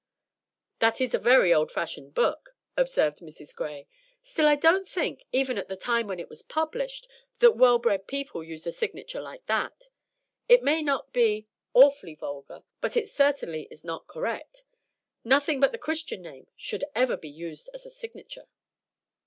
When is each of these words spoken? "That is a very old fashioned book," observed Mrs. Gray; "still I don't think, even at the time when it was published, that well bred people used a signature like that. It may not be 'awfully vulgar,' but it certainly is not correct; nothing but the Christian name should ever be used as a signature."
"That 0.79 0.99
is 0.99 1.13
a 1.13 1.19
very 1.19 1.53
old 1.53 1.71
fashioned 1.71 2.15
book," 2.15 2.57
observed 2.75 3.19
Mrs. 3.19 3.53
Gray; 3.53 3.87
"still 4.23 4.47
I 4.47 4.55
don't 4.55 4.89
think, 4.89 5.25
even 5.31 5.59
at 5.59 5.67
the 5.67 5.75
time 5.75 6.07
when 6.07 6.19
it 6.19 6.27
was 6.27 6.41
published, 6.41 7.07
that 7.37 7.51
well 7.51 7.77
bred 7.77 8.07
people 8.07 8.43
used 8.43 8.65
a 8.65 8.71
signature 8.71 9.21
like 9.21 9.45
that. 9.45 9.89
It 10.49 10.63
may 10.63 10.81
not 10.81 11.13
be 11.13 11.47
'awfully 11.75 12.15
vulgar,' 12.15 12.63
but 12.79 12.97
it 12.97 13.09
certainly 13.09 13.67
is 13.69 13.83
not 13.83 14.07
correct; 14.07 14.63
nothing 15.23 15.59
but 15.59 15.71
the 15.71 15.77
Christian 15.77 16.23
name 16.23 16.47
should 16.57 16.83
ever 16.95 17.15
be 17.15 17.29
used 17.29 17.69
as 17.71 17.85
a 17.85 17.91
signature." 17.91 18.45